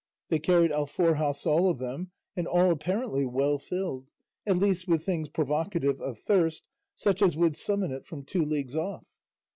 They 0.29 0.39
carried 0.39 0.71
alforjas 0.71 1.45
all 1.45 1.69
of 1.69 1.77
them, 1.77 2.09
and 2.35 2.47
all 2.47 2.71
apparently 2.71 3.23
well 3.23 3.59
filled, 3.59 4.07
at 4.47 4.57
least 4.57 4.87
with 4.87 5.03
things 5.05 5.29
provocative 5.29 6.01
of 6.01 6.17
thirst, 6.17 6.63
such 6.95 7.21
as 7.21 7.37
would 7.37 7.55
summon 7.55 7.91
it 7.91 8.07
from 8.07 8.23
two 8.25 8.43
leagues 8.43 8.75
off. 8.75 9.05